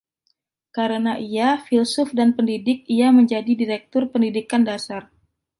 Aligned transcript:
Karena 0.75 1.11
ia 1.33 1.49
filsuf 1.67 2.09
dan 2.19 2.29
pendidik, 2.37 2.79
ia 2.97 3.07
menjadi 3.17 3.51
Direktur 3.61 4.03
Pendidikan 4.13 4.61
Dasar. 4.69 5.03